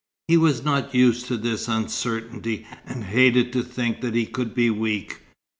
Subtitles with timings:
[0.27, 4.71] He was not used to this uncertainty, and hated to think that he could be
[4.71, 5.19] weak.